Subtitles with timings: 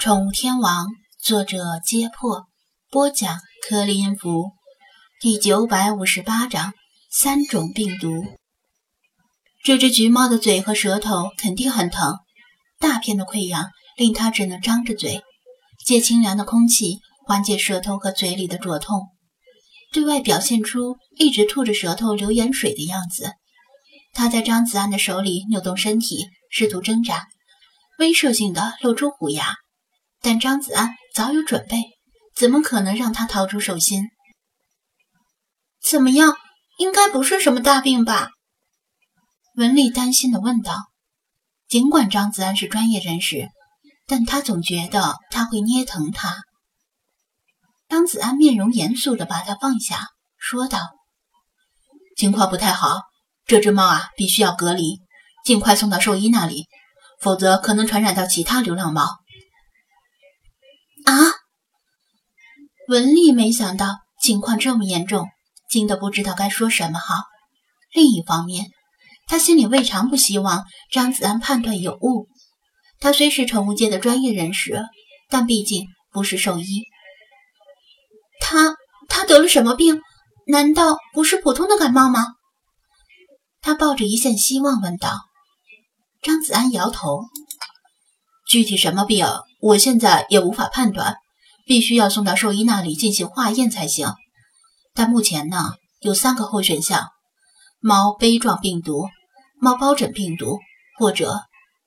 [0.00, 0.86] 宠物天王，
[1.22, 2.46] 作者：揭破，
[2.90, 4.52] 播讲：克里音符，
[5.20, 6.72] 第九百五十八章：
[7.10, 8.08] 三种病毒。
[9.62, 12.16] 这只橘猫的嘴和舌头肯定很疼，
[12.78, 15.20] 大片的溃疡令它只能张着嘴，
[15.84, 19.02] 借清凉的空气缓解舌头和嘴里的灼痛，
[19.92, 23.32] 对外表现出一直吐着舌头流盐水的样子。
[24.14, 27.26] 它在张子安的手里扭动身体，试图挣扎，
[27.98, 29.56] 威慑性的露出虎牙。
[30.22, 31.82] 但张子安早有准备，
[32.34, 34.04] 怎么可能让他逃出手心？
[35.82, 36.36] 怎么样？
[36.78, 38.30] 应该不是什么大病吧？
[39.56, 40.76] 文丽担心地问道。
[41.68, 43.48] 尽管张子安是专业人士，
[44.06, 46.42] 但他总觉得他会捏疼他。
[47.88, 50.78] 张子安面容严肃地把他放下，说道
[52.16, 53.02] ：“情况不太好，
[53.46, 55.00] 这只猫啊，必须要隔离，
[55.44, 56.66] 尽快送到兽医那里，
[57.20, 59.18] 否则可能传染到其他流浪猫。”
[61.10, 61.32] 啊！
[62.88, 65.26] 文丽没想到情况这么严重，
[65.68, 67.14] 惊得不知道该说什么好。
[67.92, 68.66] 另一方面，
[69.26, 72.28] 他心里未尝不希望张子安判断有误。
[72.98, 74.84] 他虽是宠物界的专业人士，
[75.28, 76.84] 但毕竟不是兽医。
[78.40, 78.76] 他
[79.08, 80.00] 他得了什么病？
[80.46, 82.26] 难道不是普通的感冒吗？
[83.60, 85.20] 他抱着一线希望问道。
[86.22, 87.24] 张子安摇头。
[88.50, 89.24] 具体什么病，
[89.60, 91.14] 我现在也无法判断，
[91.66, 94.12] 必须要送到兽医那里进行化验才行。
[94.92, 97.10] 但目前呢，有三个候选项：
[97.78, 99.08] 猫杯状病毒、
[99.60, 100.58] 猫疱疹病毒
[100.98, 101.42] 或者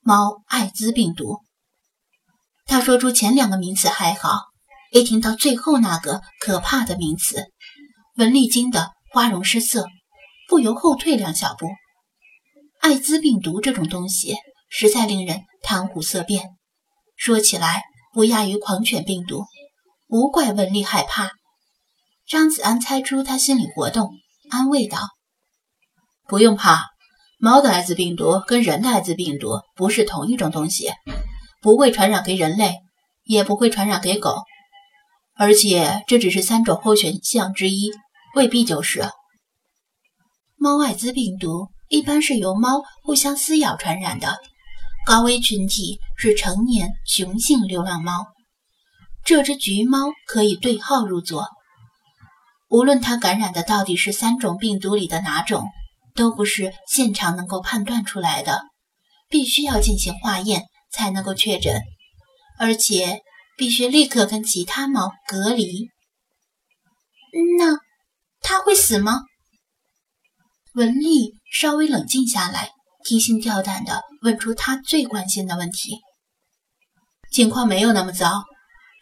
[0.00, 1.40] 猫艾滋病毒。
[2.66, 4.42] 他说出前两个名词还好，
[4.92, 7.48] 一听到最后那个可怕的名词，
[8.14, 9.88] 文丽惊得花容失色，
[10.48, 11.66] 不由后退两小步。
[12.80, 14.36] 艾滋病毒这种东西，
[14.76, 15.42] 实在令人。
[15.66, 16.50] 谈虎色变，
[17.16, 19.46] 说起来不亚于狂犬病毒，
[20.08, 21.30] 无怪文丽害怕。
[22.28, 24.10] 张子安猜出他心理活动，
[24.50, 24.98] 安慰道
[26.28, 26.88] ：“不用怕，
[27.38, 30.92] 猫的艾滋病毒跟人的艾滋病毒不是同一种东西，
[31.62, 32.80] 不会传染给人类，
[33.22, 34.42] 也不会传染给狗。
[35.34, 37.90] 而且这只是三种候选项之一，
[38.34, 39.08] 未必就是。
[40.56, 44.36] 猫艾滋病毒一般是由猫互相撕咬传染的。”
[45.04, 48.26] 高危群体是成年雄性流浪猫，
[49.22, 51.48] 这只橘猫可以对号入座。
[52.70, 55.68] 无论它感染的到底是三种病毒里的哪种，
[56.14, 58.62] 都不是现场能够判断出来的，
[59.28, 61.82] 必须要进行化验才能够确诊，
[62.58, 63.20] 而且
[63.58, 65.90] 必须立刻跟其他猫隔离。
[67.58, 67.76] 那
[68.40, 69.20] 它会死吗？
[70.74, 72.70] 文丽稍微冷静下来。
[73.04, 76.00] 提心吊胆地问出他最关心的问题
[77.30, 78.44] ：“情况没有那么糟，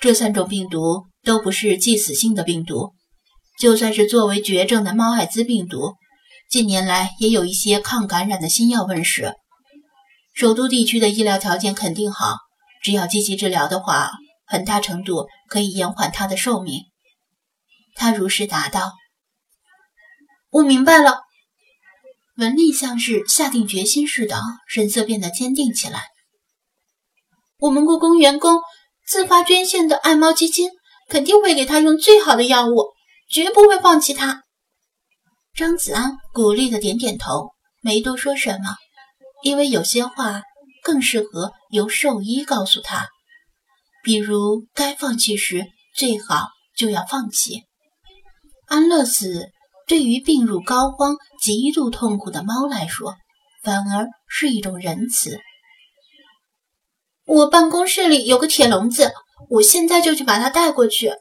[0.00, 2.94] 这三种病毒都不是致死性的病毒。
[3.60, 5.94] 就算是作为绝症的猫艾滋病毒，
[6.50, 9.34] 近年来也有一些抗感染的新药问世。
[10.34, 12.38] 首都地区的医疗条件肯定好，
[12.82, 14.10] 只要积极治疗的话，
[14.46, 16.82] 很大程度可以延缓它的寿命。”
[17.94, 18.92] 他如实答道
[20.50, 21.20] ：“我明白了。”
[22.36, 26.06] 文丽像是下定决心似的，神色变得坚定起来。
[27.58, 28.58] 我们故宫员工
[29.06, 30.70] 自发捐献的爱猫基金
[31.10, 32.86] 肯定会给他用最好的药物，
[33.30, 34.44] 绝不会放弃他。
[35.54, 37.50] 张子安鼓励的点点头，
[37.82, 38.76] 没多说什么，
[39.42, 40.42] 因为有些话
[40.82, 43.10] 更适合由兽医告诉他，
[44.02, 47.64] 比如该放弃时最好就要放弃。
[48.68, 49.50] 安乐死。
[49.86, 53.14] 对于病入膏肓、极度痛苦的猫来说，
[53.62, 55.40] 反而是一种仁慈。
[57.24, 59.12] 我办公室里有个铁笼子，
[59.48, 61.12] 我现在就去把它带过去，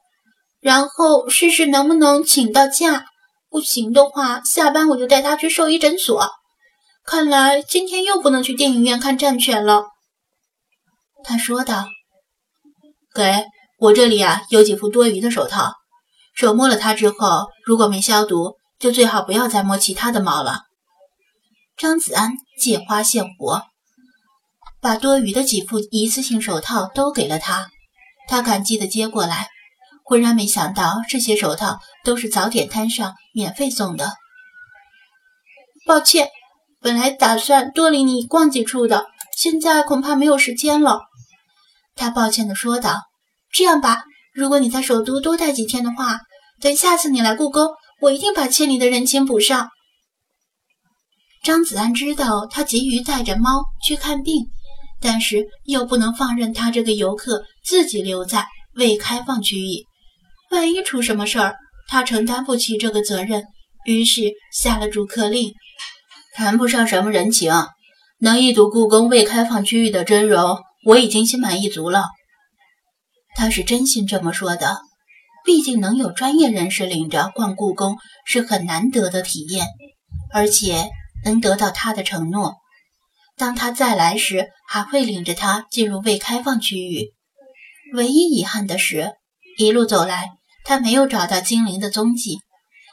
[0.60, 3.06] 然后试试能不能请到假。
[3.50, 6.30] 不行的话，下班我就带它去兽医诊所。
[7.04, 9.86] 看来今天又不能去电影院看战犬了。
[11.24, 11.88] 他说道
[13.14, 13.46] ：“给
[13.78, 15.74] 我这里啊，有几副多余的手套，
[16.42, 20.62] 手摸了它之后，如果没消毒。”就最好不要再摸其他的猫了。
[21.78, 23.62] 张子安借花献佛，
[24.82, 27.70] 把多余的几副一次性手套都给了他。
[28.28, 29.50] 他感激地接过来，
[30.04, 34.14] 浑然没想到这些手套都是早点摊上免费送的。
[35.86, 36.30] 抱歉，
[36.82, 39.06] 本来打算多领你逛几处的，
[39.38, 41.02] 现在恐怕没有时间了。
[41.94, 43.04] 他抱歉地说道
[43.54, 46.22] ：“这样吧，如果你在首都多待几天的话，
[46.62, 47.68] 等下次你来故宫。”
[48.02, 49.70] 我一定把欠你的人情补上。
[51.44, 54.48] 张子安知道他急于带着猫去看病，
[55.00, 59.86] 但是又不能放任他这个游客自己留在未开放区域，
[60.50, 61.54] 万一出什么事儿，
[61.88, 63.44] 他承担不起这个责任。
[63.86, 65.54] 于是下了逐客令，
[66.34, 67.54] 谈不上什么人情，
[68.20, 72.06] 能一睹故宫未开放区域的真容，我已经心满意足了。
[73.36, 74.82] 他是真心这么说的，
[75.44, 79.68] 毕竟能有专业人士领着逛故宫是很难得的体验，
[80.34, 80.90] 而且
[81.24, 82.56] 能得到他的承诺。
[83.38, 87.14] 当他再来时，还会领着他进入未开放区域。
[87.94, 89.14] 唯一遗憾的是，
[89.58, 90.30] 一路走来，
[90.64, 92.40] 他没有找到精灵的踪迹，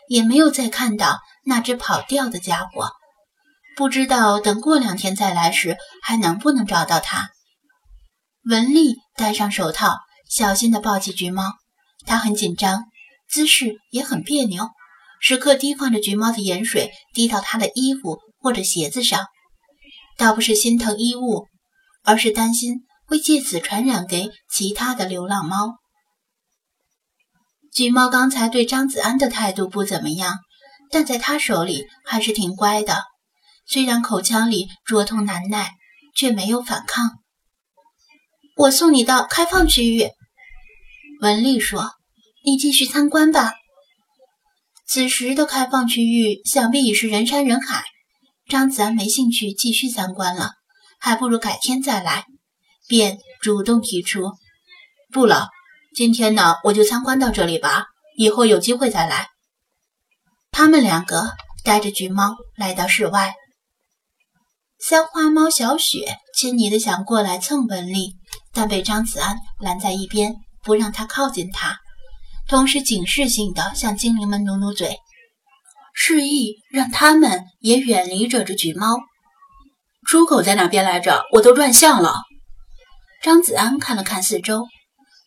[0.08, 2.90] 也没有再看到那只跑掉的家伙。
[3.76, 7.30] 不知道等过两天再来时，还能不能找到他。
[8.48, 9.98] 文丽戴上手套，
[10.28, 11.44] 小心地抱起橘猫。
[12.08, 12.86] 他很紧张，
[13.28, 14.68] 姿势也很别扭，
[15.20, 19.26] 时刻提防着橘猫的盐水滴到他的衣服或者鞋子上。
[20.16, 21.46] 倒不是心疼衣物，
[22.02, 25.74] 而是担心会借此传染给其他的流浪猫。
[27.72, 30.38] 橘猫刚才对张子安的态度不怎么样，
[30.90, 33.04] 但在他手里还是挺乖的。
[33.66, 35.72] 虽然口腔里灼痛难耐，
[36.16, 37.10] 却没有反抗。
[38.56, 40.08] 我送你到开放区域，
[41.20, 41.92] 文丽说
[42.48, 43.52] ：“你继续参观吧。”
[44.88, 47.84] 此时的开放区域想必已是人山人海。
[48.48, 50.52] 张子安没兴趣继续参观了，
[50.98, 52.24] 还不如改天再来，
[52.86, 54.32] 便主动提出
[55.12, 55.48] ：“不了，
[55.94, 59.28] 今天呢我就参观到这里吧，以后有机会再来。”
[60.50, 63.34] 他们两个带着橘猫来到室外，
[64.80, 68.14] 三花猫小雪亲昵的想过来蹭文丽，
[68.54, 71.76] 但被张子安拦在一边，不让他靠近他，
[72.48, 74.96] 同时警示性的向精灵们努努嘴。
[75.92, 79.00] 示意让他们也远离这只橘猫。
[80.06, 81.24] 出口在哪边来着？
[81.32, 82.22] 我都乱相了。
[83.22, 84.66] 张子安看了看四周，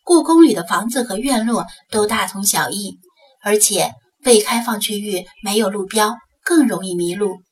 [0.04, 2.98] 故宫里的房子和院落都大同小异，
[3.44, 3.92] 而且
[4.26, 7.44] 未开放区域没有路标，更容易迷路。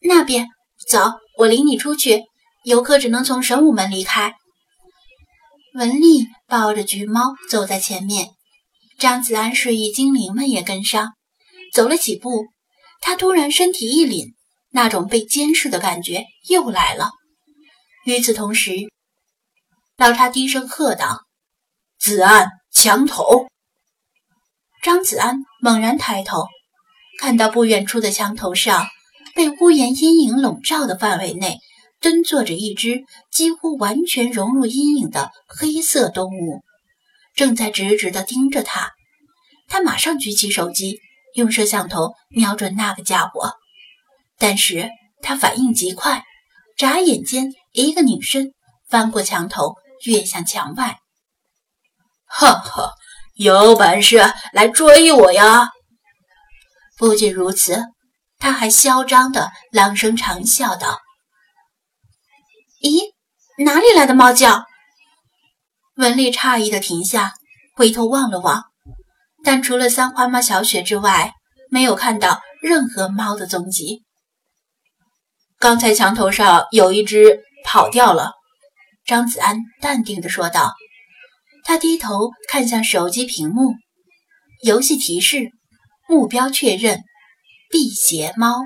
[0.00, 0.48] 那边，
[0.88, 2.24] 走，我领你出去。
[2.64, 4.34] 游客只能从神武门离开。
[5.74, 8.30] 文丽抱着橘猫走在前面，
[8.98, 11.14] 张子安示意精灵们也跟上。
[11.72, 12.46] 走了几步，
[13.00, 14.34] 他突然身体一凛，
[14.70, 17.10] 那种被监视的感觉又来了。
[18.04, 18.72] 与此同时，
[19.96, 21.20] 老查低声喝道
[22.00, 23.46] ：“子安，墙头！”
[24.82, 26.46] 张子安猛然抬头，
[27.20, 28.86] 看到不远处的墙头上，
[29.34, 31.58] 被屋檐阴影笼罩的范围内，
[32.00, 36.62] 蹲坐着一只几乎完全融入阴影的黑色动物，
[37.38, 38.92] 正在直直地盯着他。
[39.66, 41.00] 他马上举起手机。
[41.34, 43.52] 用摄像头瞄准那个家伙，
[44.38, 44.88] 但是
[45.22, 46.24] 他反应极快，
[46.76, 48.54] 眨眼间一个拧身，
[48.88, 50.98] 翻过墙头，跃向墙外。
[52.24, 52.94] 哈哈，
[53.34, 54.16] 有本事
[54.52, 55.70] 来追我呀！
[56.96, 57.84] 不仅如此，
[58.38, 60.98] 他还嚣张的朗声长笑道
[62.82, 63.12] ：“咦，
[63.64, 64.64] 哪里来的猫叫？”
[65.98, 67.34] 文丽诧异的停下，
[67.74, 68.66] 回头望了望。
[69.42, 71.32] 但除了三花猫小雪之外，
[71.72, 74.04] 没有看到任何猫的踪迹。
[75.58, 78.34] 刚才墙头上有一只跑掉了，
[79.04, 80.72] 张子安淡定地说道。
[81.64, 83.74] 他低头看向手机屏幕，
[84.62, 85.50] 游戏提示：
[86.08, 87.02] 目标确认，
[87.70, 88.60] 辟邪猫。